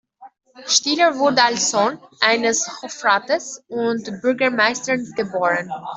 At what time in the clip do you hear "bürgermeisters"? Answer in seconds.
4.23-5.11